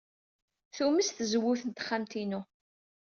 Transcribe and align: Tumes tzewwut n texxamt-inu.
Tumes 0.75 1.09
tzewwut 1.15 1.61
n 1.65 1.71
texxamt-inu. 1.71 2.41